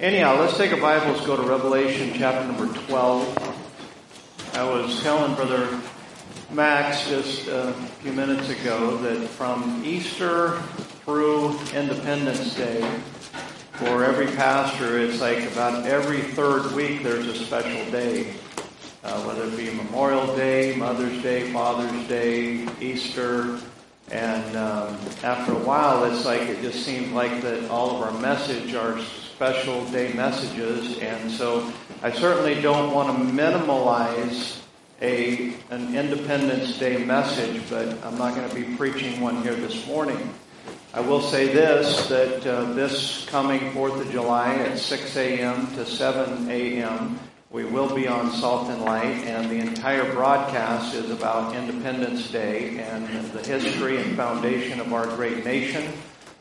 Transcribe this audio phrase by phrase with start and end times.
[0.00, 4.54] Anyhow, let's take our Bibles, go to Revelation chapter number 12.
[4.54, 5.76] I was telling Brother
[6.52, 10.60] Max just a few minutes ago that from Easter
[11.04, 12.80] through Independence Day,
[13.72, 18.34] for every pastor, it's like about every third week there's a special day.
[19.02, 23.58] Uh, whether it be Memorial Day, Mother's Day, Father's Day, Easter,
[24.12, 28.20] and um, after a while, it's like it just seems like that all of our
[28.20, 28.96] message are
[29.38, 34.60] special day messages, and so I certainly don't want to minimalize
[35.00, 39.86] a an Independence Day message, but I'm not going to be preaching one here this
[39.86, 40.34] morning.
[40.92, 45.68] I will say this, that uh, this coming 4th of July at 6 a.m.
[45.76, 47.20] to 7 a.m.,
[47.52, 52.80] we will be on Salt and Light, and the entire broadcast is about Independence Day
[52.80, 55.92] and the history and foundation of our great nation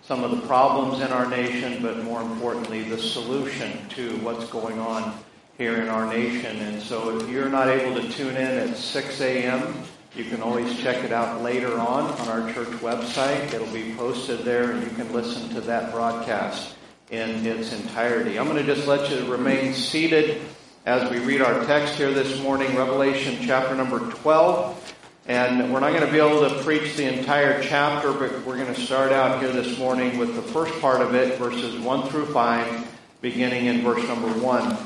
[0.07, 4.79] some of the problems in our nation, but more importantly, the solution to what's going
[4.79, 5.13] on
[5.57, 6.55] here in our nation.
[6.59, 9.83] And so if you're not able to tune in at 6 a.m.,
[10.15, 13.53] you can always check it out later on on our church website.
[13.53, 16.77] It'll be posted there and you can listen to that broadcast
[17.11, 18.39] in its entirety.
[18.39, 20.39] I'm going to just let you remain seated
[20.85, 24.86] as we read our text here this morning, Revelation chapter number 12.
[25.27, 28.73] And we're not going to be able to preach the entire chapter, but we're going
[28.73, 32.27] to start out here this morning with the first part of it, verses 1 through
[32.27, 34.77] 5, beginning in verse number 1.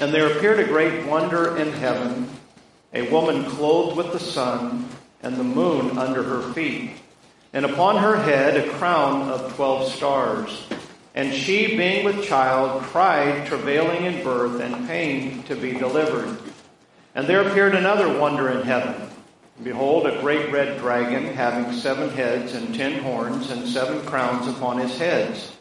[0.00, 2.28] And there appeared a great wonder in heaven,
[2.92, 4.86] a woman clothed with the sun
[5.22, 6.90] and the moon under her feet,
[7.54, 10.68] and upon her head a crown of twelve stars.
[11.14, 16.38] And she, being with child, cried, travailing in birth and pain to be delivered.
[17.14, 19.10] And there appeared another wonder in heaven
[19.62, 24.78] Behold, a great red dragon, having seven heads and ten horns, and seven crowns upon
[24.78, 25.54] his heads.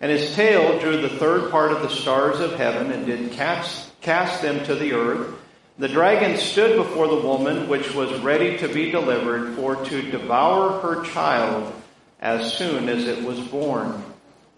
[0.00, 4.00] And his tail drew the third part of the stars of heaven, and did cast,
[4.00, 5.34] cast them to the earth.
[5.78, 10.80] The dragon stood before the woman, which was ready to be delivered, for to devour
[10.80, 11.70] her child
[12.20, 14.02] as soon as it was born.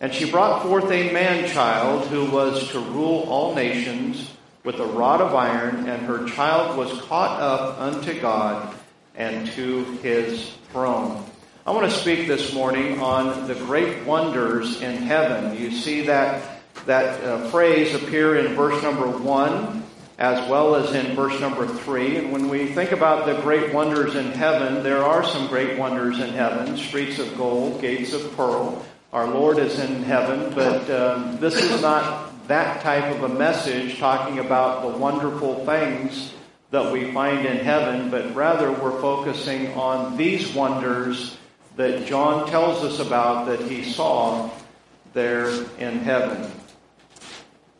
[0.00, 4.30] And she brought forth a man child, who was to rule all nations
[4.66, 8.75] with a rod of iron, and her child was caught up unto God
[9.15, 11.25] and to his throne.
[11.65, 15.56] I want to speak this morning on the great wonders in heaven.
[15.56, 16.43] You see that
[16.84, 19.84] that uh, phrase appear in verse number one
[20.19, 22.16] as well as in verse number three.
[22.16, 26.19] And when we think about the great wonders in heaven, there are some great wonders
[26.19, 28.84] in heaven: streets of gold, gates of pearl.
[29.12, 33.98] Our Lord is in heaven, but um, this is not that type of a message
[33.98, 36.32] talking about the wonderful things
[36.70, 41.36] that we find in heaven, but rather we're focusing on these wonders
[41.76, 44.50] that John tells us about that he saw
[45.12, 45.48] there
[45.78, 46.50] in heaven.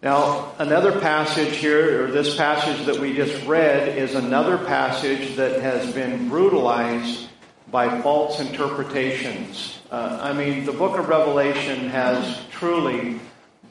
[0.03, 5.60] Now, another passage here, or this passage that we just read, is another passage that
[5.62, 7.28] has been brutalized
[7.71, 9.78] by false interpretations.
[9.91, 13.19] Uh, I mean, the book of Revelation has truly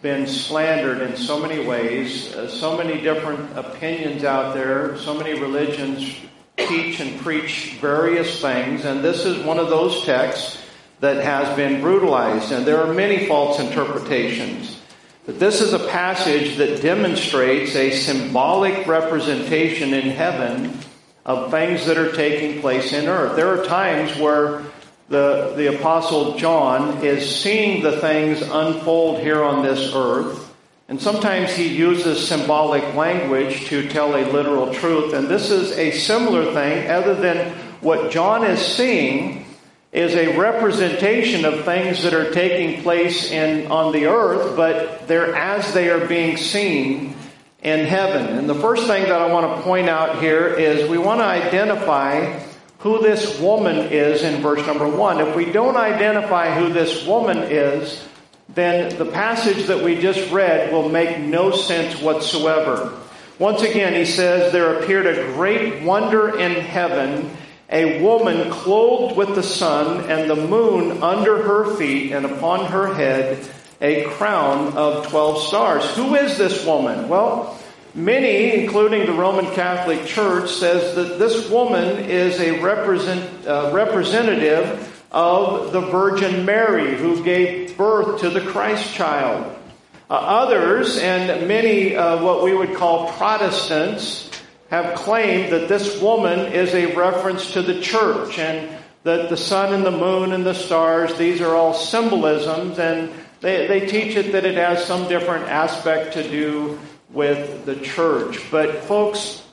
[0.06, 5.34] been slandered in so many ways, uh, so many different opinions out there, so many
[5.34, 6.16] religions
[6.58, 10.62] teach and preach various things, and this is one of those texts
[11.00, 14.80] that has been brutalized, and there are many false interpretations.
[15.26, 20.78] But this is a passage that demonstrates a symbolic representation in heaven
[21.26, 23.36] of things that are taking place in earth.
[23.36, 24.62] There are times where
[25.10, 30.54] the, the apostle John is seeing the things unfold here on this earth.
[30.88, 35.14] And sometimes he uses symbolic language to tell a literal truth.
[35.14, 39.46] And this is a similar thing, other than what John is seeing
[39.92, 45.34] is a representation of things that are taking place in, on the earth, but they're
[45.36, 47.16] as they are being seen
[47.64, 48.38] in heaven.
[48.38, 51.26] And the first thing that I want to point out here is we want to
[51.26, 52.40] identify
[52.86, 55.20] who this woman is in verse number one.
[55.20, 58.08] If we don't identify who this woman is,
[58.50, 62.94] then the passage that we just read will make no sense whatsoever.
[63.40, 67.36] Once again, he says, There appeared a great wonder in heaven,
[67.72, 72.94] a woman clothed with the sun and the moon under her feet, and upon her
[72.94, 73.44] head
[73.82, 75.84] a crown of twelve stars.
[75.96, 77.10] Who is this woman?
[77.10, 77.60] Well,
[77.96, 85.06] Many, including the Roman Catholic Church, says that this woman is a represent, uh, representative
[85.14, 89.46] of the Virgin Mary who gave birth to the Christ child.
[90.10, 94.30] Uh, others, and many uh, what we would call Protestants,
[94.70, 99.74] have claimed that this woman is a reference to the church and that the sun
[99.74, 103.10] and the moon and the stars, these are all symbolisms and
[103.42, 106.80] They, they teach it that it has some different aspect to do
[107.16, 108.40] with the church.
[108.52, 109.44] But folks,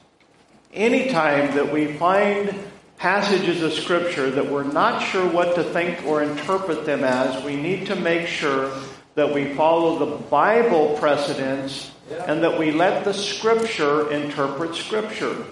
[0.74, 2.54] anytime that we find
[2.98, 7.56] passages of Scripture that we're not sure what to think or interpret them as, we
[7.56, 8.70] need to make sure
[9.14, 11.90] that we follow the Bible precedents
[12.26, 15.44] and that we let the Scripture interpret Scripture.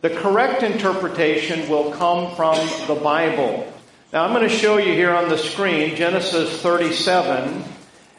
[0.00, 2.56] The correct interpretation will come from
[2.88, 3.72] the Bible.
[4.12, 7.64] Now I'm going to show you here on the screen Genesis 37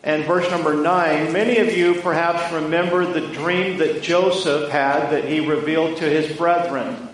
[0.03, 1.31] and verse number 9.
[1.31, 6.35] Many of you perhaps remember the dream that Joseph had that he revealed to his
[6.35, 7.09] brethren.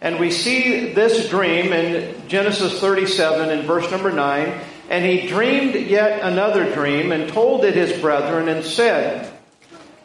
[0.00, 4.60] And we see this dream in Genesis 37 in verse number 9.
[4.90, 9.32] And he dreamed yet another dream and told it his brethren and said,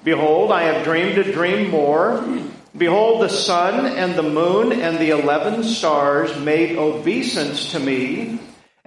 [0.04, 2.24] Behold, I have dreamed a dream more.
[2.78, 8.40] Behold, the sun and the moon and the eleven stars made obeisance to me.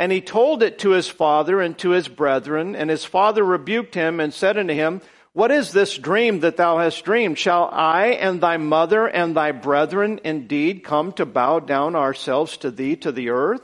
[0.02, 2.74] And he told it to his father and to his brethren.
[2.74, 5.00] And his father rebuked him and said unto him,
[5.32, 7.38] what is this dream that thou hast dreamed?
[7.38, 12.72] Shall I and thy mother and thy brethren indeed come to bow down ourselves to
[12.72, 13.62] thee to the earth?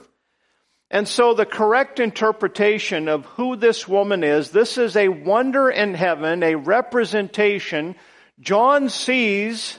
[0.92, 5.94] And so the correct interpretation of who this woman is, this is a wonder in
[5.94, 7.96] heaven, a representation.
[8.38, 9.76] John sees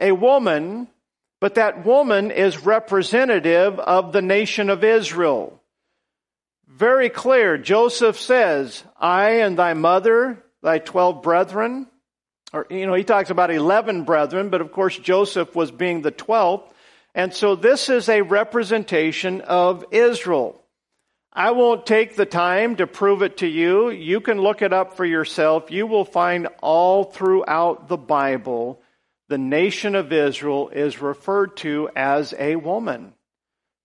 [0.00, 0.88] a woman,
[1.40, 5.62] but that woman is representative of the nation of Israel.
[6.76, 7.56] Very clear.
[7.56, 11.86] Joseph says, I and thy mother thy twelve brethren.
[12.52, 16.10] Or, you know, he talks about eleven brethren, but of course Joseph was being the
[16.10, 16.70] twelfth.
[17.14, 20.62] And so this is a representation of Israel.
[21.32, 23.88] I won't take the time to prove it to you.
[23.88, 25.70] You can look it up for yourself.
[25.70, 28.82] You will find all throughout the Bible
[29.28, 33.14] the nation of Israel is referred to as a woman.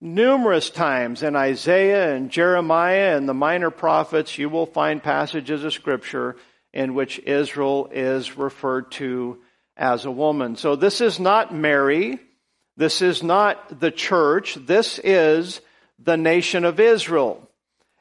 [0.04, 5.72] Numerous times in Isaiah and Jeremiah and the minor prophets, you will find passages of
[5.72, 6.34] scripture
[6.72, 9.38] in which Israel is referred to
[9.76, 10.56] as a woman.
[10.56, 12.18] So this is not Mary.
[12.76, 14.56] This is not the church.
[14.56, 15.60] This is
[16.00, 17.48] the nation of Israel.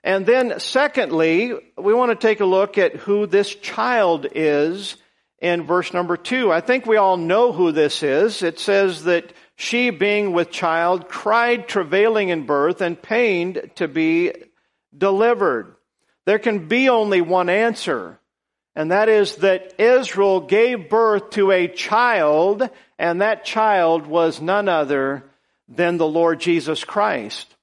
[0.04, 4.98] And then secondly, we want to take a look at who this child is
[5.40, 6.52] in verse number two.
[6.52, 8.42] I think we all know who this is.
[8.42, 14.34] It says that she being with child cried travailing in birth and pained to be
[14.98, 15.76] delivered.
[16.26, 18.20] There can be only one answer
[18.76, 24.70] and that is that Israel gave birth to a child, and that child was none
[24.70, 25.24] other
[25.68, 27.54] than the Lord Jesus Christ.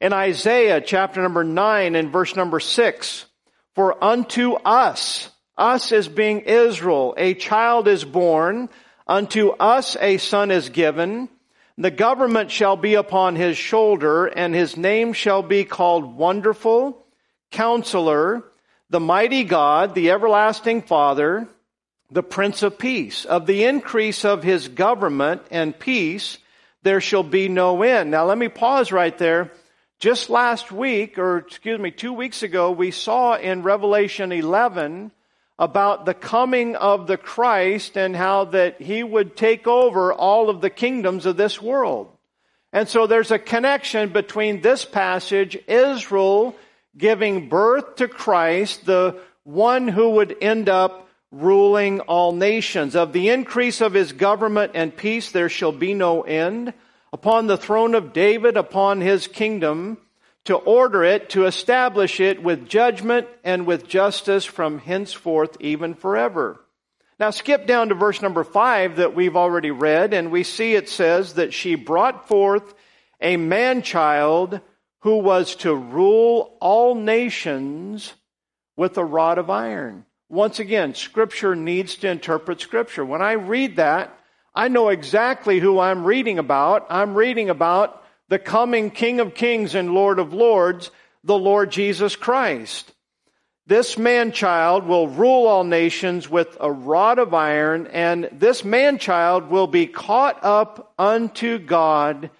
[0.00, 3.26] In Isaiah chapter number 9 and verse number 6,
[3.74, 8.68] for unto us, us as being Israel, a child is born,
[9.06, 11.28] unto us a son is given,
[11.78, 17.04] the government shall be upon his shoulder, and his name shall be called Wonderful,
[17.50, 18.44] Counselor,
[18.90, 21.48] the mighty God, the everlasting Father,
[22.10, 23.24] the Prince of Peace.
[23.24, 26.38] Of the increase of his government and peace,
[26.82, 28.10] there shall be no end.
[28.10, 29.50] Now let me pause right there.
[29.98, 35.12] Just last week, or excuse me, two weeks ago, we saw in Revelation 11
[35.58, 40.60] about the coming of the Christ and how that he would take over all of
[40.60, 42.08] the kingdoms of this world.
[42.72, 46.56] And so there's a connection between this passage, Israel,
[46.96, 52.96] giving birth to Christ, the one who would end up ruling all nations.
[52.96, 56.72] Of the increase of his government and peace there shall be no end.
[57.12, 59.98] Upon the throne of David, upon his kingdom,
[60.44, 66.60] to order it, to establish it with judgment and with justice from henceforth even forever.
[67.20, 70.88] Now skip down to verse number five that we've already read, and we see it
[70.88, 72.74] says that she brought forth
[73.20, 74.60] a man child
[75.00, 78.12] who was to rule all nations
[78.76, 80.04] with a rod of iron.
[80.28, 83.04] Once again, Scripture needs to interpret Scripture.
[83.04, 84.18] When I read that,
[84.54, 86.86] I know exactly who I'm reading about.
[86.90, 88.01] I'm reading about
[88.32, 90.90] the coming King of Kings and Lord of Lords,
[91.22, 92.90] the Lord Jesus Christ.
[93.66, 98.96] This man child will rule all nations with a rod of iron, and this man
[98.96, 102.30] child will be caught up unto God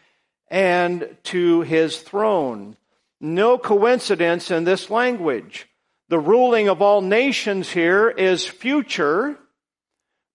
[0.49, 2.75] and to his throne.
[3.21, 5.69] No coincidence in this language.
[6.09, 9.39] The ruling of all nations here is future,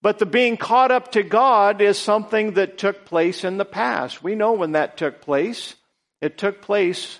[0.07, 4.23] but the being caught up to God is something that took place in the past.
[4.23, 5.75] We know when that took place.
[6.21, 7.19] It took place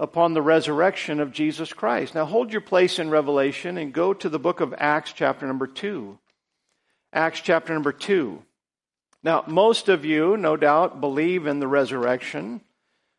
[0.00, 2.16] upon the resurrection of Jesus Christ.
[2.16, 5.68] Now hold your place in Revelation and go to the book of Acts, chapter number
[5.68, 6.18] 2.
[7.12, 8.42] Acts, chapter number 2.
[9.22, 12.62] Now, most of you, no doubt, believe in the resurrection.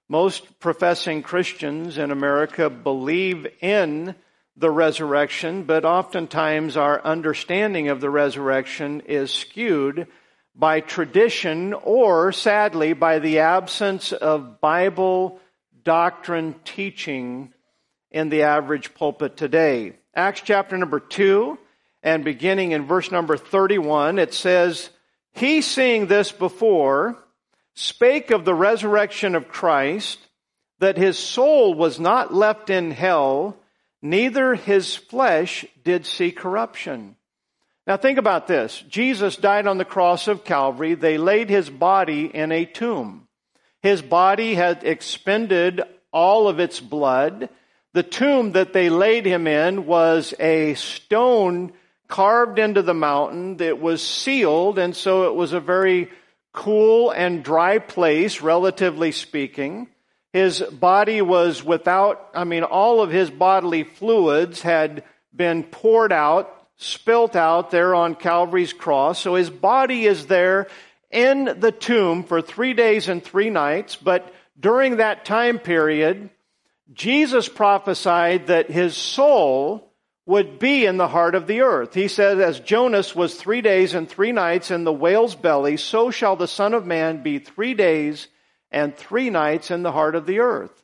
[0.09, 4.13] Most professing Christians in America believe in
[4.55, 10.07] the resurrection, but oftentimes our understanding of the resurrection is skewed
[10.55, 15.39] by tradition or, sadly, by the absence of Bible
[15.83, 17.53] doctrine teaching
[18.11, 19.93] in the average pulpit today.
[20.15, 21.57] Acts chapter number 2
[22.03, 24.89] and beginning in verse number 31, it says,
[25.31, 27.17] He seeing this before
[27.73, 30.19] spake of the resurrection of Christ,
[30.77, 33.57] that his soul was not left in hell,
[34.03, 37.15] neither his flesh did see corruption.
[37.87, 38.83] Now think about this.
[38.87, 40.93] Jesus died on the cross of Calvary.
[40.93, 43.27] They laid his body in a tomb.
[43.81, 45.81] His body had expended
[46.11, 47.49] all of its blood.
[47.93, 51.73] The tomb that they laid him in was a stone
[52.07, 56.09] carved into the mountain that was sealed, and so it was a very
[56.53, 59.87] cool and dry place, relatively speaking.
[60.33, 65.03] His body was without, I mean, all of his bodily fluids had
[65.35, 69.19] been poured out spilt out there on Calvary's cross.
[69.19, 70.67] So his body is there
[71.11, 73.95] in the tomb for three days and three nights.
[73.95, 76.29] But during that time period,
[76.91, 79.91] Jesus prophesied that his soul
[80.25, 81.93] would be in the heart of the earth.
[81.93, 86.11] He said, as Jonas was three days and three nights in the whale's belly, so
[86.11, 88.27] shall the Son of Man be three days
[88.73, 90.83] and three nights in the heart of the earth.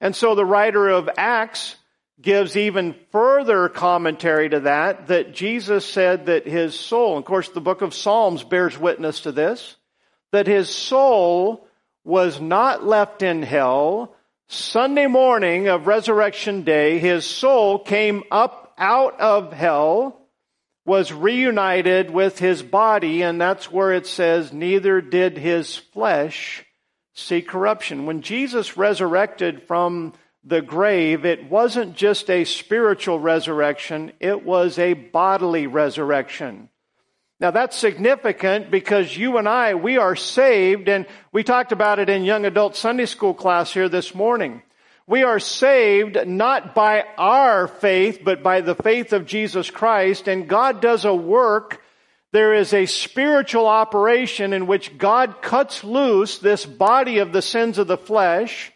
[0.00, 1.76] And so the writer of Acts
[2.20, 7.60] gives even further commentary to that, that Jesus said that his soul, of course, the
[7.60, 9.76] book of Psalms bears witness to this,
[10.32, 11.66] that his soul
[12.04, 14.14] was not left in hell.
[14.48, 20.20] Sunday morning of resurrection day, his soul came up out of hell,
[20.84, 26.64] was reunited with his body, and that's where it says, neither did his flesh
[27.18, 28.06] see corruption.
[28.06, 34.94] When Jesus resurrected from the grave, it wasn't just a spiritual resurrection, it was a
[34.94, 36.68] bodily resurrection.
[37.40, 42.08] Now that's significant because you and I, we are saved, and we talked about it
[42.08, 44.62] in young adult Sunday school class here this morning.
[45.06, 50.48] We are saved not by our faith, but by the faith of Jesus Christ, and
[50.48, 51.80] God does a work.
[52.32, 57.78] There is a spiritual operation in which God cuts loose this body of the sins
[57.78, 58.72] of the flesh,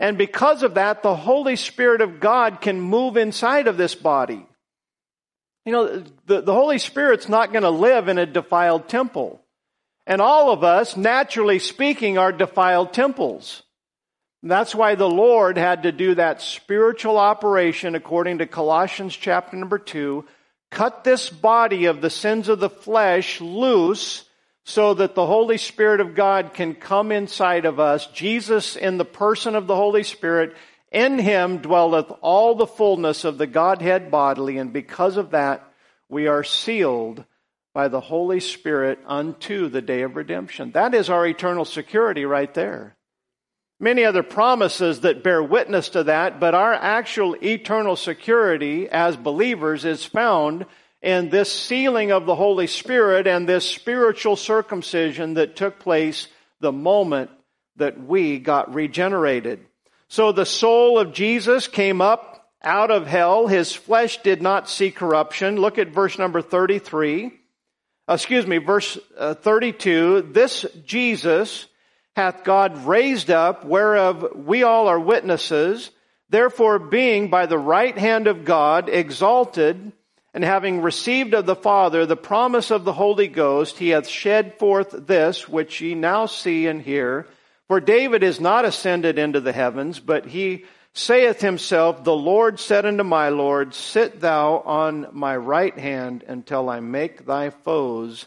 [0.00, 4.46] and because of that, the Holy Spirit of God can move inside of this body.
[5.64, 9.40] You know, the, the Holy Spirit's not going to live in a defiled temple.
[10.06, 13.62] And all of us, naturally speaking, are defiled temples.
[14.42, 19.78] That's why the Lord had to do that spiritual operation according to Colossians chapter number
[19.78, 20.26] two.
[20.74, 24.24] Cut this body of the sins of the flesh loose
[24.64, 28.08] so that the Holy Spirit of God can come inside of us.
[28.08, 30.56] Jesus, in the person of the Holy Spirit,
[30.90, 35.64] in him dwelleth all the fullness of the Godhead bodily, and because of that,
[36.08, 37.24] we are sealed
[37.72, 40.72] by the Holy Spirit unto the day of redemption.
[40.72, 42.96] That is our eternal security right there.
[43.80, 49.84] Many other promises that bear witness to that, but our actual eternal security as believers
[49.84, 50.66] is found
[51.02, 56.28] in this sealing of the Holy Spirit and this spiritual circumcision that took place
[56.60, 57.30] the moment
[57.76, 59.60] that we got regenerated.
[60.08, 63.48] So the soul of Jesus came up out of hell.
[63.48, 65.56] His flesh did not see corruption.
[65.56, 67.32] Look at verse number 33.
[68.08, 70.30] Excuse me, verse uh, 32.
[70.32, 71.66] This Jesus
[72.16, 75.90] hath God raised up, whereof we all are witnesses.
[76.30, 79.92] Therefore, being by the right hand of God exalted,
[80.32, 84.58] and having received of the Father the promise of the Holy Ghost, he hath shed
[84.58, 87.26] forth this, which ye now see and hear.
[87.68, 92.84] For David is not ascended into the heavens, but he saith himself, The Lord said
[92.84, 98.26] unto my Lord, Sit thou on my right hand until I make thy foes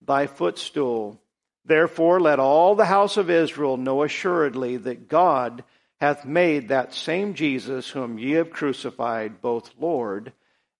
[0.00, 1.20] thy footstool.
[1.68, 5.64] Therefore let all the house of Israel know assuredly that God
[6.00, 10.32] hath made that same Jesus whom ye have crucified both Lord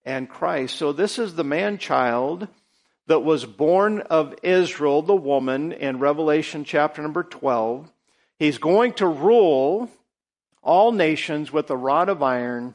[0.02, 0.76] and Christ.
[0.76, 2.48] So this is the man child
[3.06, 7.92] that was born of Israel, the woman, in Revelation chapter number 12.
[8.38, 9.90] He's going to rule
[10.62, 12.74] all nations with a rod of iron,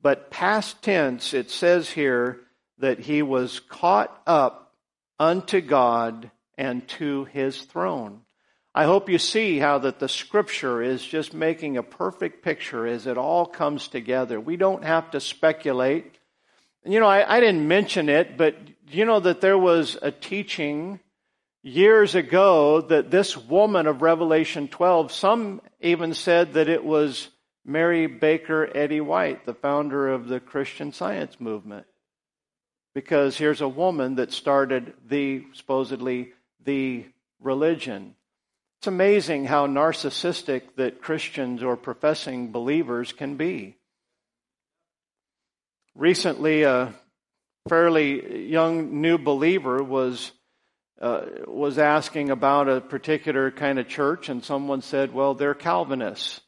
[0.00, 2.40] but past tense, it says here
[2.78, 4.72] that he was caught up
[5.18, 8.20] unto God and to his throne.
[8.74, 13.06] I hope you see how that the scripture is just making a perfect picture as
[13.06, 14.38] it all comes together.
[14.38, 16.18] We don't have to speculate.
[16.84, 18.56] You know, I, I didn't mention it, but
[18.90, 21.00] you know that there was a teaching
[21.62, 27.30] years ago that this woman of Revelation 12, some even said that it was
[27.64, 31.86] Mary Baker Eddy White, the founder of the Christian Science movement.
[32.94, 37.06] Because here's a woman that started the, supposedly, the
[37.40, 38.14] religion.
[38.78, 43.76] It's amazing how narcissistic that Christians or professing believers can be.
[45.94, 46.94] Recently, a
[47.68, 50.32] fairly young new believer was
[51.00, 56.40] uh, was asking about a particular kind of church, and someone said, "Well, they're Calvinists."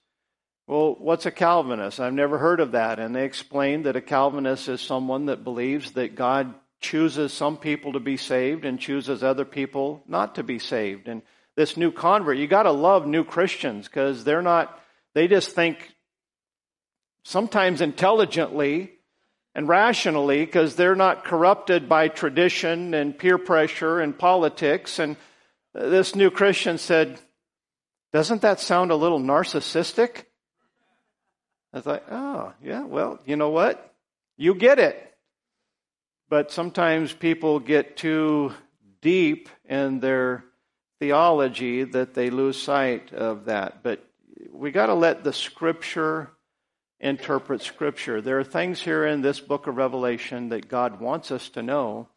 [0.67, 1.99] Well, what's a Calvinist?
[2.01, 2.99] I've never heard of that.
[2.99, 7.95] And they explained that a Calvinist is someone that believes that God chooses some people
[7.95, 11.09] to be saved and chooses other people not to be saved.
[11.09, 11.23] And
[11.57, 14.79] this new convert, you got to love new Christians because they're not,
[15.15, 15.95] they just think
[17.25, 18.93] sometimes intelligently
[19.55, 24.99] and rationally because they're not corrupted by tradition and peer pressure and politics.
[24.99, 25.17] And
[25.75, 27.21] this new Christian said,
[28.13, 30.25] Doesn't that sound a little narcissistic?
[31.73, 33.95] I thought, oh, yeah, well, you know what?
[34.37, 35.12] You get it.
[36.33, 38.55] But sometimes people get too
[39.03, 40.43] deep in their
[40.99, 43.83] theology that they lose sight of that.
[43.83, 44.03] But
[44.51, 46.31] we got to let the scripture
[47.01, 48.23] interpret scripture.
[48.23, 52.09] There are things here in this book of Revelation that God wants us to know,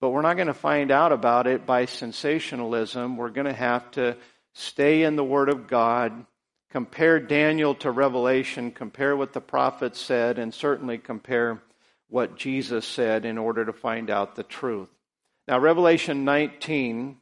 [0.00, 3.16] but we're not going to find out about it by sensationalism.
[3.16, 4.16] We're going to have to
[4.54, 6.26] stay in the Word of God
[6.70, 11.62] compare Daniel to Revelation, compare what the prophets said, and certainly compare
[12.14, 14.88] what Jesus said in order to find out the truth.
[15.48, 17.16] Now, Revelation 19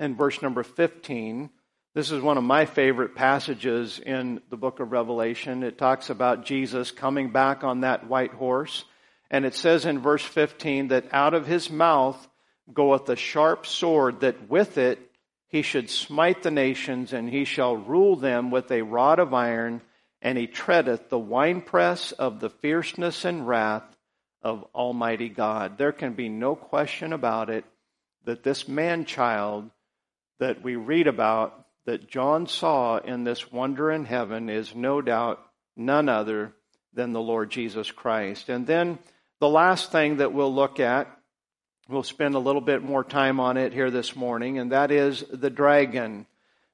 [0.00, 1.50] and verse number 15,
[1.94, 5.62] this is one of my favorite passages in the book of Revelation.
[5.62, 8.84] It talks about Jesus coming back on that white horse.
[9.30, 12.28] And it says in verse 15 that out of his mouth
[12.72, 14.98] goeth a sharp sword, that with it
[15.46, 19.80] he should smite the nations, and he shall rule them with a rod of iron,
[20.20, 23.84] and he treadeth the winepress of the fierceness and wrath
[24.44, 25.78] of Almighty God.
[25.78, 27.64] There can be no question about it
[28.24, 29.70] that this man child
[30.38, 35.44] that we read about, that John saw in this wonder in heaven, is no doubt
[35.76, 36.52] none other
[36.92, 38.48] than the Lord Jesus Christ.
[38.48, 39.00] And then
[39.40, 41.08] the last thing that we'll look at
[41.86, 45.22] We'll spend a little bit more time on it here this morning, and that is
[45.30, 46.24] the dragon.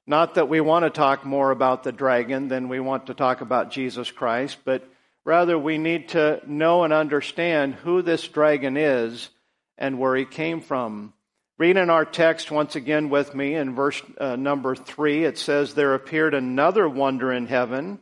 [0.07, 3.41] Not that we want to talk more about the dragon than we want to talk
[3.41, 4.87] about Jesus Christ, but
[5.23, 9.29] rather we need to know and understand who this dragon is
[9.77, 11.13] and where he came from.
[11.57, 15.25] Read in our text once again with me in verse uh, number three.
[15.25, 17.99] It says, There appeared another wonder in heaven.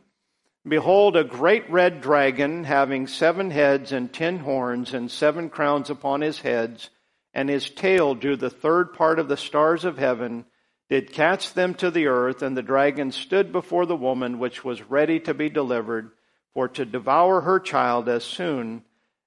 [0.66, 6.20] Behold, a great red dragon having seven heads and ten horns and seven crowns upon
[6.20, 6.90] his heads
[7.32, 10.44] and his tail drew the third part of the stars of heaven,
[10.88, 14.82] did catch them to the earth, and the dragon stood before the woman which was
[14.82, 16.10] ready to be delivered,
[16.54, 18.82] for to devour her child as soon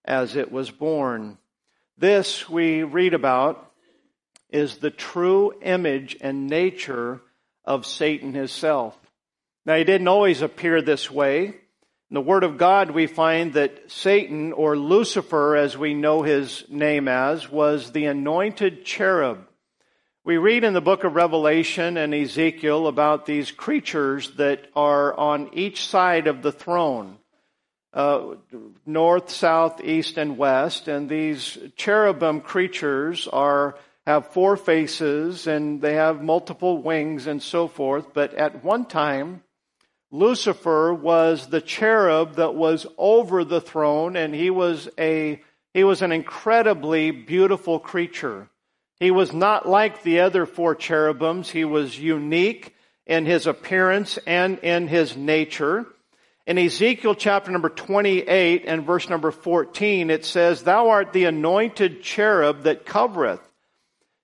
[0.06, 1.38] as it was born.
[1.98, 3.72] This we read about
[4.50, 7.22] is the true image and nature
[7.66, 8.98] of Satan himself.
[9.66, 11.46] Now, he didn't always appear this way.
[11.46, 16.66] In the Word of God, we find that Satan, or Lucifer as we know his
[16.70, 19.48] name as, was the anointed cherub.
[20.26, 25.50] We read in the book of Revelation and Ezekiel about these creatures that are on
[25.52, 27.18] each side of the throne.
[27.94, 28.36] Uh,
[28.86, 30.88] north, south, east, and west.
[30.88, 33.76] And these cherubim creatures are,
[34.08, 38.14] have four faces and they have multiple wings and so forth.
[38.14, 39.44] But at one time,
[40.10, 45.42] Lucifer was the cherub that was over the throne and he was a,
[45.74, 48.48] he was an incredibly beautiful creature.
[49.00, 51.50] He was not like the other four cherubims.
[51.50, 52.76] He was unique
[53.06, 55.86] in his appearance and in his nature.
[56.46, 62.02] In Ezekiel chapter number 28 and verse number 14, it says, Thou art the anointed
[62.02, 63.42] cherub that covereth.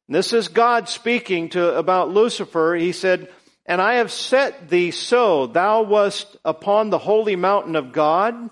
[0.08, 2.76] And this is God speaking to, about Lucifer.
[2.76, 3.30] He said,
[3.70, 8.50] and I have set thee so, thou wast upon the holy mountain of God.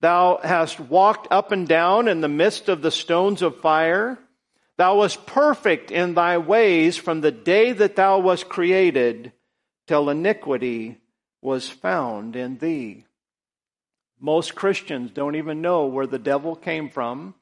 [0.00, 4.18] Thou hast walked up and down in the midst of the stones of fire.
[4.78, 9.32] Thou wast perfect in thy ways from the day that thou wast created
[9.86, 10.98] till iniquity
[11.42, 13.04] was found in thee.
[14.20, 17.34] Most Christians don't even know where the devil came from.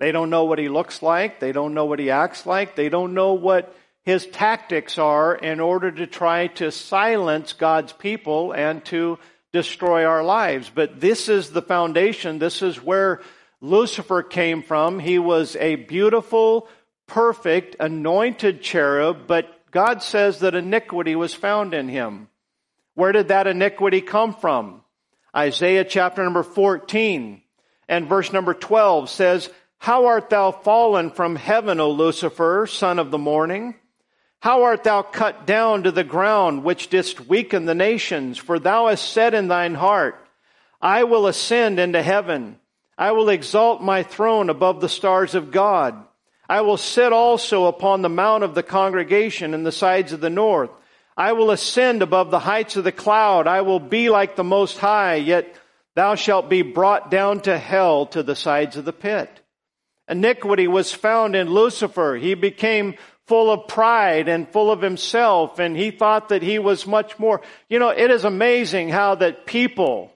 [0.00, 1.40] They don't know what he looks like.
[1.40, 2.74] They don't know what he acts like.
[2.74, 8.52] They don't know what his tactics are in order to try to silence God's people
[8.52, 9.18] and to
[9.52, 10.70] destroy our lives.
[10.74, 12.38] But this is the foundation.
[12.38, 13.20] This is where
[13.60, 14.98] Lucifer came from.
[14.98, 16.68] He was a beautiful,
[17.10, 22.28] perfect, anointed cherub, but God says that iniquity was found in him.
[22.94, 24.82] Where did that iniquity come from?
[25.36, 27.42] Isaiah chapter number 14
[27.88, 33.10] and verse number 12 says, How art thou fallen from heaven, O Lucifer, son of
[33.10, 33.74] the morning?
[34.40, 38.38] How art thou cut down to the ground, which didst weaken the nations?
[38.38, 40.26] For thou hast said in thine heart,
[40.80, 42.58] I will ascend into heaven.
[42.96, 46.06] I will exalt my throne above the stars of God.
[46.50, 50.28] I will sit also upon the mount of the congregation in the sides of the
[50.28, 50.70] north.
[51.16, 53.46] I will ascend above the heights of the cloud.
[53.46, 55.54] I will be like the Most High, yet
[55.94, 59.30] thou shalt be brought down to hell to the sides of the pit.
[60.08, 62.16] Iniquity was found in Lucifer.
[62.16, 62.96] He became
[63.28, 67.42] full of pride and full of himself and he thought that he was much more.
[67.68, 70.10] You know, it is amazing how that people,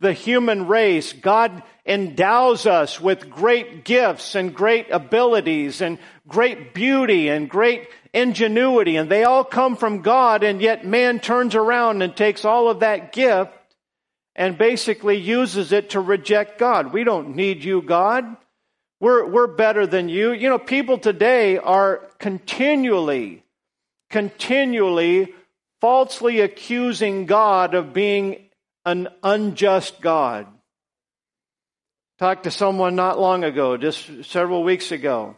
[0.00, 7.28] the human race, God endows us with great gifts and great abilities and great beauty
[7.28, 12.16] and great ingenuity and they all come from God and yet man turns around and
[12.16, 13.52] takes all of that gift
[14.34, 16.92] and basically uses it to reject God.
[16.92, 18.24] We don't need you, God.
[19.00, 20.32] We're, we're better than you.
[20.32, 23.44] You know, people today are continually,
[24.10, 25.34] continually
[25.80, 28.47] falsely accusing God of being
[28.88, 30.46] an unjust God.
[32.18, 35.36] Talked to someone not long ago, just several weeks ago.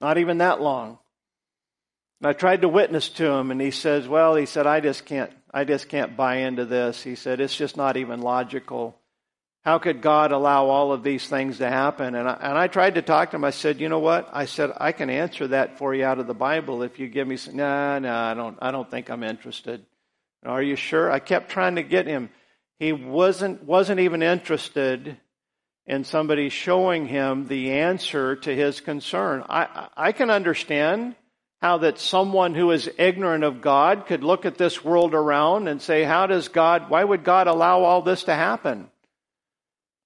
[0.00, 0.98] Not even that long.
[2.20, 5.04] And I tried to witness to him and he says, well, he said, I just
[5.04, 7.02] can't, I just can't buy into this.
[7.02, 8.96] He said, it's just not even logical.
[9.62, 12.14] How could God allow all of these things to happen?
[12.14, 13.44] And I, and I tried to talk to him.
[13.44, 14.30] I said, you know what?
[14.32, 17.28] I said, I can answer that for you out of the Bible if you give
[17.28, 17.56] me some.
[17.56, 19.84] No, no, I don't, I don't think I'm interested.
[20.46, 21.10] Are you sure?
[21.10, 22.30] I kept trying to get him.
[22.78, 25.16] He wasn't, wasn't even interested
[25.86, 29.44] in somebody showing him the answer to his concern.
[29.48, 31.16] I, I can understand
[31.60, 35.80] how that someone who is ignorant of God could look at this world around and
[35.80, 38.90] say, how does God, why would God allow all this to happen?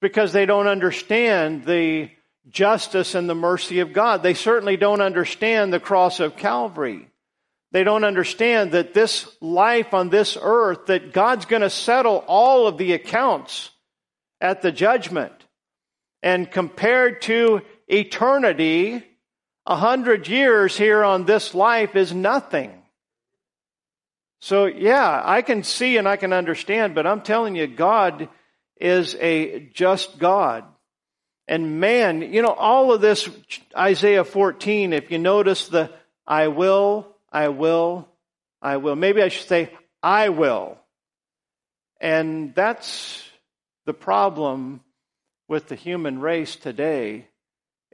[0.00, 2.10] because they don't understand the
[2.48, 4.22] justice and the mercy of God.
[4.22, 7.09] They certainly don't understand the cross of Calvary.
[7.72, 12.66] They don't understand that this life on this earth, that God's going to settle all
[12.66, 13.70] of the accounts
[14.40, 15.32] at the judgment.
[16.22, 19.04] And compared to eternity,
[19.66, 22.72] a hundred years here on this life is nothing.
[24.40, 28.28] So yeah, I can see and I can understand, but I'm telling you, God
[28.80, 30.64] is a just God.
[31.46, 33.28] And man, you know, all of this,
[33.76, 35.90] Isaiah 14, if you notice the
[36.26, 38.08] I will, I will,
[38.60, 38.96] I will.
[38.96, 40.78] Maybe I should say, I will.
[42.00, 43.22] And that's
[43.86, 44.80] the problem
[45.48, 47.26] with the human race today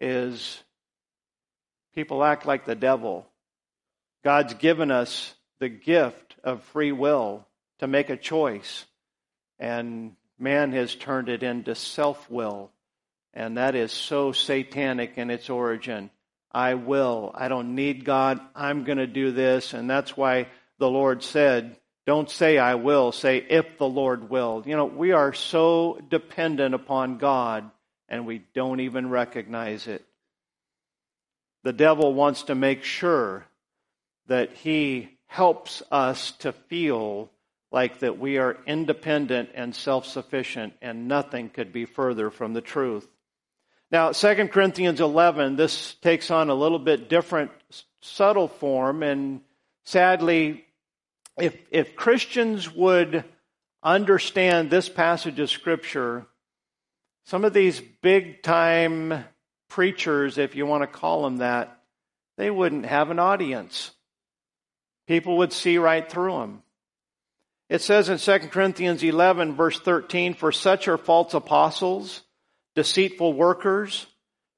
[0.00, 0.62] is
[1.94, 3.26] people act like the devil.
[4.24, 7.46] God's given us the gift of free will
[7.78, 8.84] to make a choice.
[9.58, 12.70] And man has turned it into self will.
[13.32, 16.10] And that is so satanic in its origin.
[16.56, 17.32] I will.
[17.34, 18.40] I don't need God.
[18.54, 19.74] I'm going to do this.
[19.74, 24.62] And that's why the Lord said, don't say I will, say if the Lord will.
[24.64, 27.70] You know, we are so dependent upon God
[28.08, 30.02] and we don't even recognize it.
[31.62, 33.44] The devil wants to make sure
[34.28, 37.30] that he helps us to feel
[37.70, 42.62] like that we are independent and self sufficient, and nothing could be further from the
[42.62, 43.06] truth.
[43.90, 47.52] Now, 2 Corinthians 11, this takes on a little bit different,
[48.00, 49.42] subtle form, and
[49.84, 50.64] sadly,
[51.38, 53.24] if, if Christians would
[53.82, 56.26] understand this passage of Scripture,
[57.26, 59.24] some of these big time
[59.68, 61.80] preachers, if you want to call them that,
[62.36, 63.92] they wouldn't have an audience.
[65.06, 66.62] People would see right through them.
[67.68, 72.22] It says in 2 Corinthians 11 verse 13, for such are false apostles,
[72.76, 74.06] deceitful workers,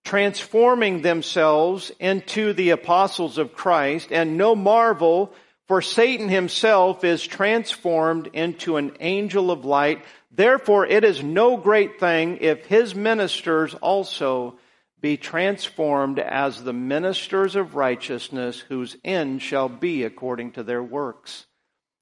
[0.05, 5.33] transforming themselves into the apostles of Christ, and no marvel,
[5.67, 10.05] for Satan himself is transformed into an angel of light.
[10.31, 14.59] Therefore it is no great thing if his ministers also
[15.01, 21.47] be transformed as the ministers of righteousness, whose end shall be according to their works.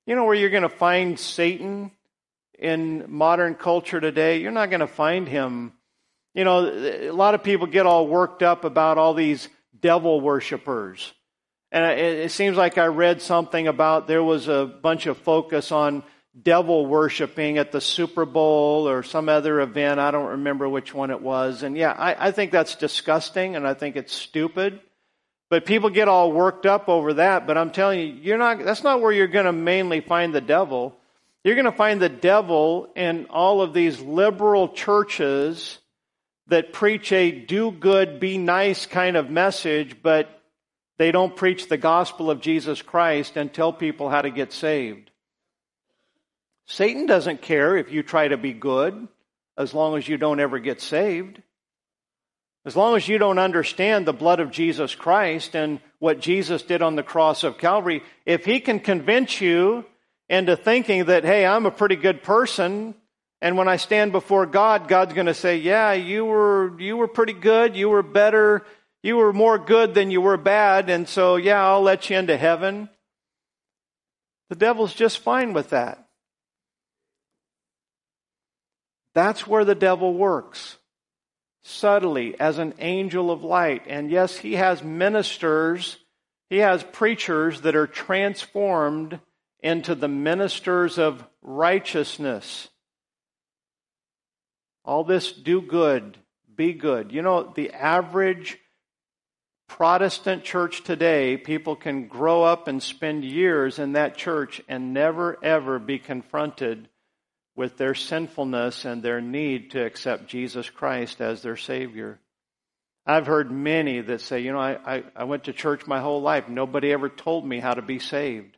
[0.07, 1.91] You know where you're going to find Satan
[2.59, 4.41] in modern culture today?
[4.41, 5.73] You're not going to find him.
[6.37, 9.49] You know, a lot of people get all worked up about all these
[9.81, 11.15] devil worshippers.
[11.73, 16.05] And it seems like I read something about there was a bunch of focus on
[16.41, 19.99] devil worshiping at the Super Bowl or some other event.
[19.99, 21.63] I don't remember which one it was.
[21.63, 24.81] And yeah, I, I think that's disgusting and I think it's stupid.
[25.49, 27.47] But people get all worked up over that.
[27.47, 30.43] But I'm telling you, you're not, that's not where you're going to mainly find the
[30.43, 30.95] devil.
[31.45, 35.79] You're going to find the devil in all of these liberal churches
[36.49, 40.29] that preach a do good, be nice kind of message, but
[40.99, 45.11] they don't preach the gospel of Jesus Christ and tell people how to get saved.
[46.67, 49.07] Satan doesn't care if you try to be good
[49.59, 51.43] as long as you don't ever get saved.
[52.65, 56.83] As long as you don't understand the blood of Jesus Christ and what Jesus did
[56.83, 59.85] on the cross of Calvary, if he can convince you
[60.29, 62.95] into thinking that, hey, I'm a pretty good person,
[63.41, 67.09] and when I stand before God, God's going to say, yeah, you were, you were
[67.09, 68.65] pretty good, you were better,
[69.03, 72.37] you were more good than you were bad, and so, yeah, I'll let you into
[72.37, 72.89] heaven.
[74.49, 76.07] The devil's just fine with that.
[79.15, 80.77] That's where the devil works.
[81.65, 83.83] Subtly, as an angel of light.
[83.89, 85.97] And yes, he has ministers,
[86.49, 89.19] he has preachers that are transformed
[89.61, 92.69] into the ministers of righteousness.
[94.87, 96.17] All this do good,
[96.55, 97.13] be good.
[97.13, 98.59] You know, the average
[99.69, 105.39] Protestant church today, people can grow up and spend years in that church and never
[105.43, 106.89] ever be confronted
[107.57, 112.21] with their sinfulness and their need to accept Jesus Christ as their Savior.
[113.05, 116.23] I've heard many that say, you know, I, I, I, went to church my whole
[116.23, 116.49] life.
[116.49, 118.57] Nobody ever told me how to be saved.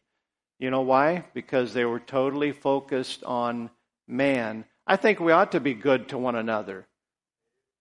[0.59, 1.25] You know why?
[1.35, 3.71] Because they were totally focused on
[4.07, 4.65] man.
[4.89, 6.87] I think we ought to be good to one another.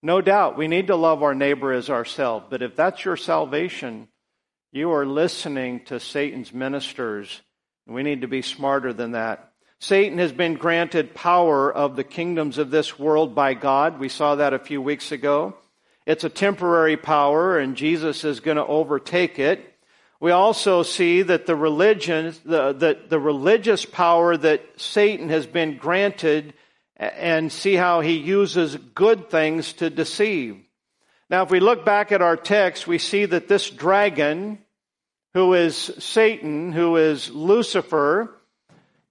[0.04, 2.48] No doubt, we need to love our neighbor as ourselves.
[2.50, 4.10] But if that's your salvation,
[4.74, 7.42] you are listening to Satan's ministers.
[7.88, 9.54] We need to be smarter than that.
[9.80, 14.00] Satan has been granted power of the kingdoms of this world by God.
[14.00, 15.56] We saw that a few weeks ago.
[16.06, 19.74] It's a temporary power, and Jesus is going to overtake it.
[20.20, 25.78] We also see that the religion, the, the, the religious power that Satan has been
[25.78, 26.54] granted,
[26.98, 30.58] and see how he uses good things to deceive.
[31.30, 34.60] Now, if we look back at our text, we see that this dragon,
[35.34, 38.34] who is Satan, who is Lucifer,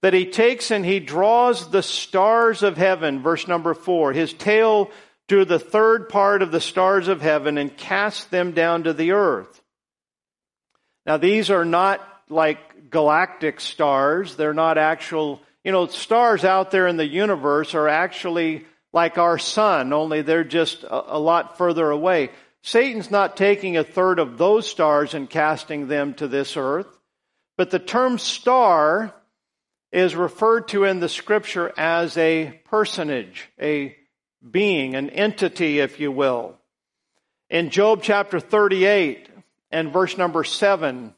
[0.01, 4.13] that he takes and he draws the stars of heaven, verse number four.
[4.13, 4.91] His tail
[5.27, 9.11] drew the third part of the stars of heaven and cast them down to the
[9.11, 9.61] earth.
[11.05, 14.35] Now, these are not like galactic stars.
[14.35, 19.37] They're not actual, you know, stars out there in the universe are actually like our
[19.37, 22.29] sun, only they're just a, a lot further away.
[22.61, 26.87] Satan's not taking a third of those stars and casting them to this earth.
[27.57, 29.13] But the term star
[29.91, 33.93] is referred to in the scripture as a personage, a
[34.49, 36.55] being, an entity, if you will.
[37.49, 39.27] In Job chapter 38
[39.69, 41.13] and verse number 7,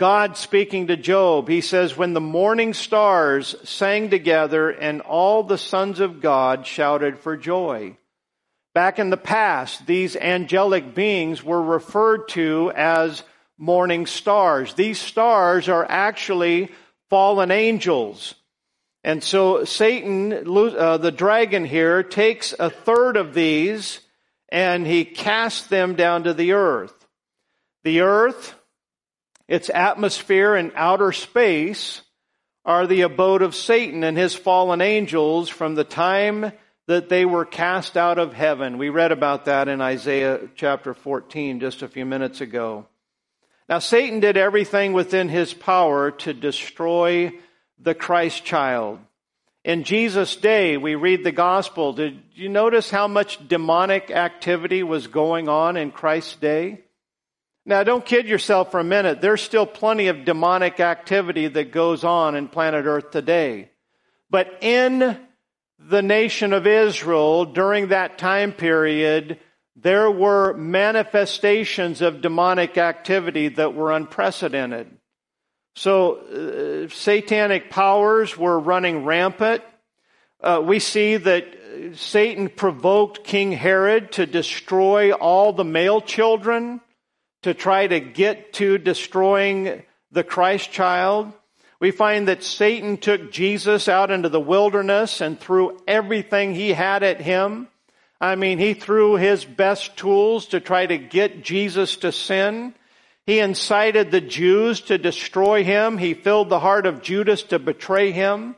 [0.00, 5.58] God speaking to Job, he says, When the morning stars sang together and all the
[5.58, 7.98] sons of God shouted for joy.
[8.72, 13.22] Back in the past, these angelic beings were referred to as
[13.58, 14.72] morning stars.
[14.72, 16.70] These stars are actually
[17.10, 18.34] fallen angels.
[19.04, 24.00] And so Satan, uh, the dragon here, takes a third of these
[24.48, 26.94] and he casts them down to the earth.
[27.84, 28.54] The earth,
[29.50, 32.02] its atmosphere and outer space
[32.64, 36.52] are the abode of Satan and his fallen angels from the time
[36.86, 38.78] that they were cast out of heaven.
[38.78, 42.86] We read about that in Isaiah chapter 14 just a few minutes ago.
[43.68, 47.32] Now, Satan did everything within his power to destroy
[47.76, 49.00] the Christ child.
[49.64, 51.92] In Jesus' day, we read the gospel.
[51.92, 56.82] Did you notice how much demonic activity was going on in Christ's day?
[57.66, 59.20] Now, don't kid yourself for a minute.
[59.20, 63.70] There's still plenty of demonic activity that goes on in planet Earth today.
[64.30, 65.18] But in
[65.78, 69.38] the nation of Israel during that time period,
[69.76, 74.96] there were manifestations of demonic activity that were unprecedented.
[75.76, 79.62] So, uh, satanic powers were running rampant.
[80.40, 81.46] Uh, we see that
[81.94, 86.80] Satan provoked King Herod to destroy all the male children
[87.42, 91.32] to try to get to destroying the Christ child.
[91.78, 97.02] We find that Satan took Jesus out into the wilderness and threw everything he had
[97.02, 97.68] at him
[98.20, 102.74] I mean, he threw his best tools to try to get Jesus to sin.
[103.24, 105.96] He incited the Jews to destroy him.
[105.96, 108.56] He filled the heart of Judas to betray him.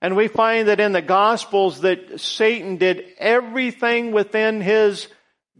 [0.00, 5.08] And we find that in the Gospels that Satan did everything within his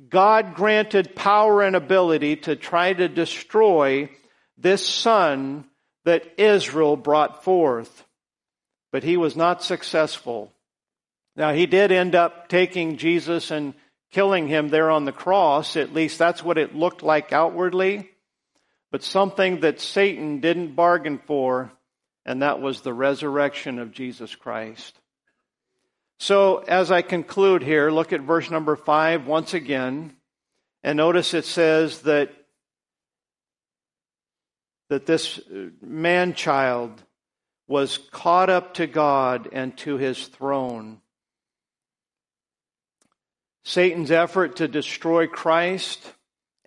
[0.08, 4.10] God granted power and ability to try to destroy
[4.58, 5.64] this son
[6.04, 8.04] that Israel brought forth.
[8.94, 10.52] but he was not successful.
[11.34, 13.74] Now, he did end up taking Jesus and
[14.12, 15.76] killing him there on the cross.
[15.76, 18.08] At least that's what it looked like outwardly.
[18.92, 21.72] But something that Satan didn't bargain for,
[22.24, 24.96] and that was the resurrection of Jesus Christ.
[26.18, 30.14] So, as I conclude here, look at verse number five once again,
[30.82, 32.32] and notice it says that,
[34.90, 37.02] that this uh, man child
[37.66, 41.00] was caught up to God and to his throne.
[43.64, 46.12] Satan's effort to destroy Christ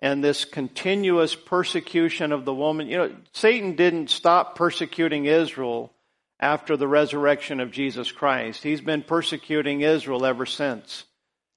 [0.00, 2.88] and this continuous persecution of the woman.
[2.88, 5.92] You know, Satan didn't stop persecuting Israel
[6.40, 8.62] after the resurrection of Jesus Christ.
[8.62, 11.04] He's been persecuting Israel ever since.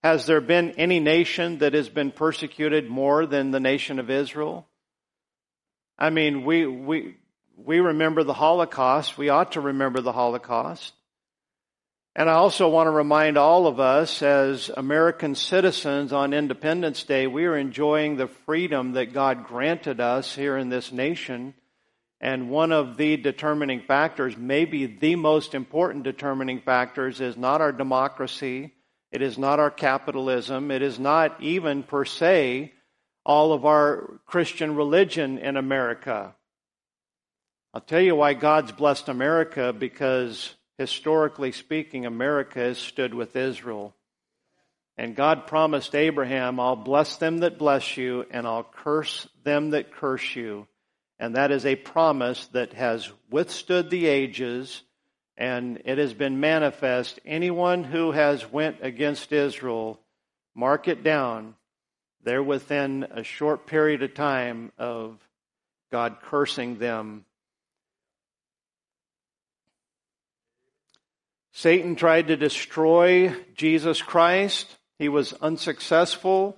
[0.04, 4.68] Has there been any nation that has been persecuted more than the nation of Israel?
[6.00, 7.18] I mean, we, we,
[7.56, 9.18] we remember the Holocaust.
[9.18, 10.94] We ought to remember the Holocaust.
[12.16, 17.28] And I also want to remind all of us as American citizens on Independence Day,
[17.28, 21.54] we are enjoying the freedom that God granted us here in this nation.
[22.22, 27.72] And one of the determining factors, maybe the most important determining factors, is not our
[27.72, 28.74] democracy.
[29.12, 30.70] It is not our capitalism.
[30.70, 32.74] It is not even per se
[33.26, 36.36] all of our Christian religion in America.
[37.74, 43.96] I'll tell you why God's blessed America because historically speaking, America has stood with Israel.
[44.98, 49.94] And God promised Abraham, I'll bless them that bless you, and I'll curse them that
[49.94, 50.68] curse you.
[51.22, 54.82] And that is a promise that has withstood the ages,
[55.38, 57.22] and it has been manifest.
[57.26, 60.02] Anyone who has went against Israel,
[60.54, 61.56] mark it down,
[62.22, 65.18] they're within a short period of time of
[65.92, 67.24] God cursing them
[71.62, 74.78] Satan tried to destroy Jesus Christ.
[74.98, 76.58] He was unsuccessful.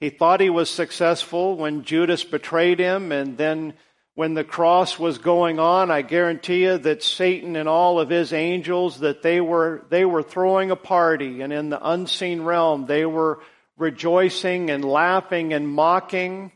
[0.00, 3.74] He thought he was successful when Judas betrayed him and then
[4.18, 8.32] when the cross was going on, I guarantee you that Satan and all of his
[8.32, 13.06] angels that they were they were throwing a party and in the unseen realm they
[13.06, 13.38] were
[13.76, 16.50] rejoicing and laughing and mocking.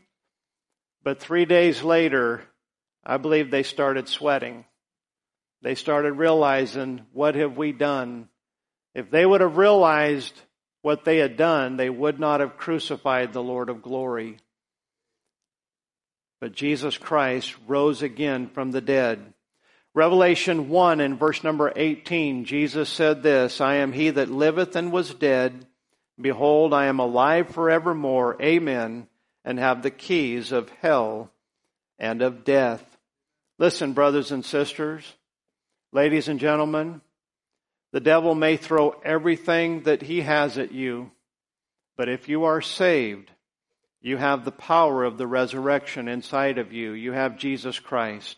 [1.05, 2.43] But 3 days later,
[3.05, 4.65] I believe they started sweating
[5.61, 8.27] they started realizing, what have we done?
[8.93, 10.33] If they would have realized
[10.81, 14.35] what they had done, they would not have crucified the Lord of glory.
[16.43, 19.33] But Jesus Christ rose again from the dead.
[19.93, 24.91] Revelation 1 in verse number 18, Jesus said this, I am he that liveth and
[24.91, 25.65] was dead.
[26.19, 28.35] Behold, I am alive forevermore.
[28.41, 29.07] Amen.
[29.45, 31.31] And have the keys of hell
[31.97, 32.83] and of death.
[33.57, 35.13] Listen, brothers and sisters.
[35.93, 36.99] Ladies and gentlemen,
[37.93, 41.09] the devil may throw everything that he has at you,
[41.95, 43.31] but if you are saved,
[44.03, 46.91] you have the power of the resurrection inside of you.
[46.91, 48.37] You have Jesus Christ.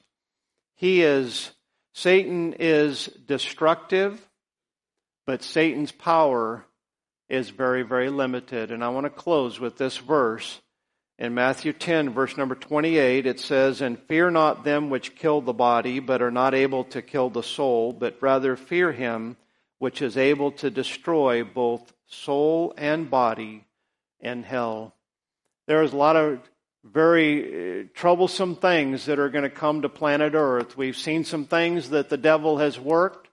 [0.75, 1.51] He is,
[1.93, 4.21] Satan is destructive,
[5.25, 6.63] but Satan's power
[7.30, 8.71] is very, very limited.
[8.71, 10.62] And I want to close with this verse
[11.17, 15.54] in Matthew 10, verse number 28, it says, And fear not them which kill the
[15.54, 19.38] body, but are not able to kill the soul, but rather fear him
[19.80, 23.65] which is able to destroy both soul and body
[24.19, 24.94] in hell.
[25.67, 26.39] There is a lot of
[26.84, 30.78] very uh, troublesome things that are going to come to planet Earth.
[30.78, 33.30] We've seen some things that the devil has worked.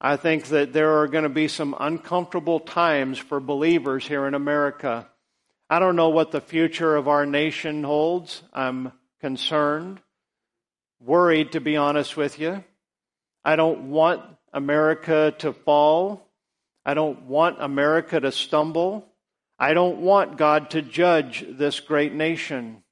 [0.00, 4.34] I think that there are going to be some uncomfortable times for believers here in
[4.34, 5.08] America.
[5.70, 8.42] I don't know what the future of our nation holds.
[8.52, 10.00] I'm concerned,
[11.00, 12.64] worried, to be honest with you.
[13.44, 14.22] I don't want
[14.52, 16.28] America to fall.
[16.84, 19.06] I don't want America to stumble.
[19.58, 22.82] I don't want God to judge this great nation.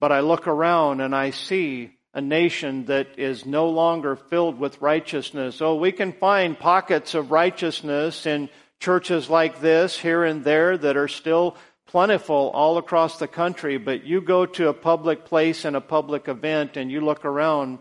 [0.00, 4.80] But I look around and I see a nation that is no longer filled with
[4.80, 5.60] righteousness.
[5.60, 8.48] Oh, we can find pockets of righteousness in
[8.80, 11.56] churches like this here and there that are still
[11.86, 16.28] plentiful all across the country, but you go to a public place and a public
[16.28, 17.78] event and you look around,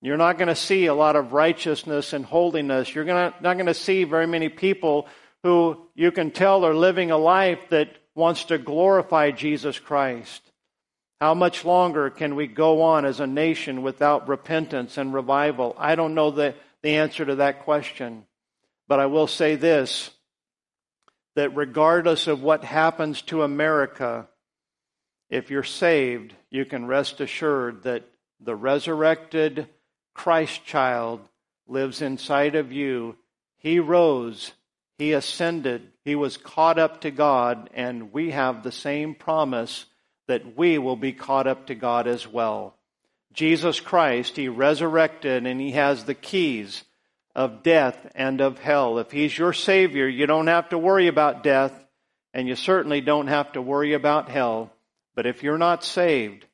[0.00, 2.94] you're not going to see a lot of righteousness and holiness.
[2.94, 5.06] You're not going to see very many people
[5.42, 10.42] who you can tell are living a life that wants to glorify Jesus Christ.
[11.20, 15.74] How much longer can we go on as a nation without repentance and revival?
[15.78, 18.24] I don't know the, the answer to that question.
[18.86, 20.10] But I will say this
[21.34, 24.26] that regardless of what happens to America,
[25.30, 28.02] if you're saved, you can rest assured that
[28.40, 29.68] the resurrected
[30.14, 31.20] Christ child
[31.68, 33.16] lives inside of you.
[33.58, 34.52] He rose,
[34.98, 39.86] He ascended, He was caught up to God, and we have the same promise
[40.26, 42.74] that we will be caught up to God as well.
[43.32, 46.82] Jesus Christ, He resurrected, and He has the keys
[47.34, 48.98] of death and of hell.
[48.98, 51.72] If He's your Savior, you don't have to worry about death,
[52.34, 54.72] and you certainly don't have to worry about hell.
[55.14, 56.44] But if you're not saved,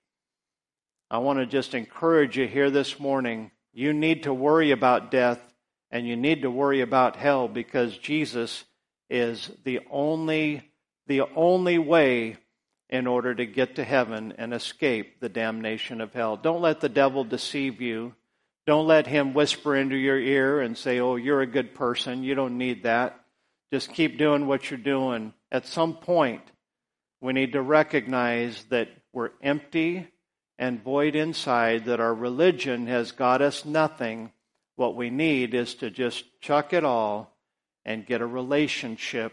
[1.11, 3.51] I want to just encourage you here this morning.
[3.73, 5.41] You need to worry about death
[5.95, 8.65] and you need to worry about hell because Jesus
[9.09, 10.69] is the only
[11.07, 12.37] the only way
[12.91, 16.37] in order to get to heaven and escape the damnation of hell.
[16.37, 18.13] Don't let the devil deceive you.
[18.67, 22.25] Don't let him whisper into your ear and say, "Oh, you're a good person.
[22.25, 23.21] You don't need that."
[23.73, 25.33] Just keep doing what you're doing.
[25.53, 26.43] At some point,
[27.21, 30.09] we need to recognize that we're empty
[30.59, 34.33] and void inside, that our religion has got us nothing.
[34.77, 37.37] What we need is to just chuck it all
[37.85, 39.33] and get a relationship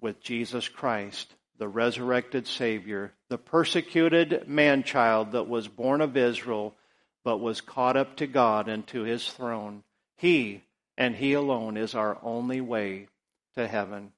[0.00, 6.74] with Jesus Christ, the resurrected Savior, the persecuted man child that was born of Israel
[7.24, 9.84] but was caught up to God and to his throne.
[10.16, 10.62] He
[10.96, 13.08] and He alone is our only way
[13.54, 14.12] to heaven.